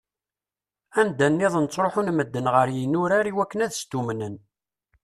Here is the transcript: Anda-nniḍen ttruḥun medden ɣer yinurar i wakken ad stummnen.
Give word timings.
Anda-nniḍen 1.01 1.65
ttruḥun 1.67 2.09
medden 2.17 2.47
ɣer 2.53 2.67
yinurar 2.77 3.25
i 3.27 3.33
wakken 3.37 3.63
ad 3.65 3.73
stummnen. 3.79 4.35